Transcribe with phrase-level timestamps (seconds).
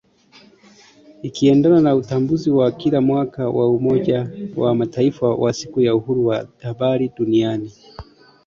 [1.23, 6.47] ikiendana na utambuzi wa kila mwaka wa Umoja wa Mataifa wa siku ya uhuru wa
[6.61, 7.71] habari duniani